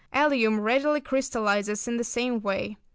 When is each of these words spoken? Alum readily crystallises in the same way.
Alum 0.11 0.59
readily 0.61 0.99
crystallises 0.99 1.87
in 1.87 1.97
the 1.97 2.03
same 2.03 2.41
way. 2.41 2.75